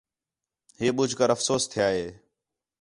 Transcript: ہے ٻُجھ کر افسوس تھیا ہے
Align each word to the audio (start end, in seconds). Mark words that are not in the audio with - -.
ہے 0.79 0.87
ٻُجھ 0.95 1.15
کر 1.19 1.29
افسوس 1.35 1.63
تھیا 1.71 1.87
ہے 1.95 2.07